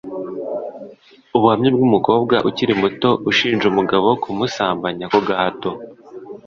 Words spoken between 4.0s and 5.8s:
kumusambanya ku gahato